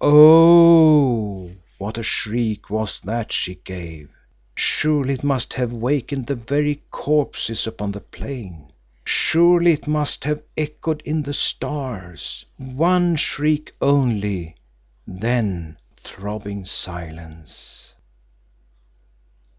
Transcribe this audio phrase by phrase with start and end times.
[0.00, 1.52] Oh!
[1.76, 4.08] what a shriek was that she gave!
[4.54, 8.72] Surely it must have wakened the very corpses upon the plain.
[9.04, 12.46] Surely it must have echoed in the stars.
[12.56, 14.54] One shriek only
[15.06, 17.92] then throbbing silence.